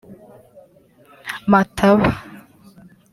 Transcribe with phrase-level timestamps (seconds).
[1.51, 2.09] Mataba